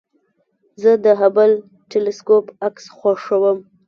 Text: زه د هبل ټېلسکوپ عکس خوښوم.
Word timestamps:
زه 0.81 0.91
د 1.05 1.05
هبل 1.21 1.51
ټېلسکوپ 1.89 2.45
عکس 2.67 2.85
خوښوم. 2.97 3.57